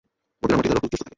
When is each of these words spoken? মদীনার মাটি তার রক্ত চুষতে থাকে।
মদীনার 0.39 0.55
মাটি 0.61 0.69
তার 0.69 0.75
রক্ত 0.77 0.85
চুষতে 0.91 0.97
থাকে। 0.99 1.09